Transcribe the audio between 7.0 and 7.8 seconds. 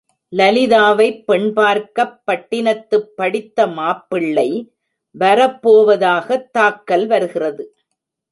வருகிறது.